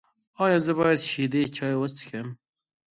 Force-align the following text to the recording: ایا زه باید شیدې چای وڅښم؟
ایا 0.43 0.59
زه 0.65 0.71
باید 0.79 0.99
شیدې 1.09 1.43
چای 1.55 1.75
وڅښم؟ 1.77 2.27